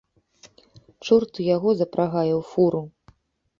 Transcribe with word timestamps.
Чорт 1.05 1.33
і 1.45 1.45
яго 1.55 1.69
запрагае 1.83 2.27
у 2.41 2.43
фуру. 2.55 2.83